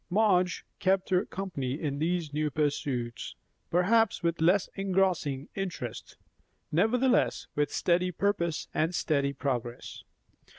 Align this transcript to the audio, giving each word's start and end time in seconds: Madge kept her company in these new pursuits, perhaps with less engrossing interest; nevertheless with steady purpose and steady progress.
Madge 0.09 0.65
kept 0.79 1.11
her 1.11 1.27
company 1.27 1.79
in 1.79 1.99
these 1.99 2.33
new 2.33 2.49
pursuits, 2.49 3.35
perhaps 3.69 4.23
with 4.23 4.41
less 4.41 4.67
engrossing 4.73 5.47
interest; 5.53 6.17
nevertheless 6.71 7.45
with 7.53 7.71
steady 7.71 8.11
purpose 8.11 8.67
and 8.73 8.95
steady 8.95 9.31
progress. 9.31 10.03